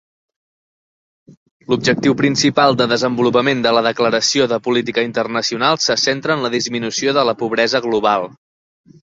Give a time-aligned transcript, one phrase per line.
[1.73, 7.15] L'objectiu principal de desenvolupament de la Declaració de política internacional se centra en la disminució
[7.21, 8.29] de la pobresa global.